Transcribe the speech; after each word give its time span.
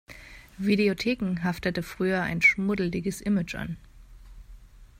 Videotheken 0.57 1.43
haftete 1.43 1.83
früher 1.83 2.23
ein 2.23 2.41
schmuddeliges 2.41 3.21
Image 3.21 3.53
an. 3.53 3.77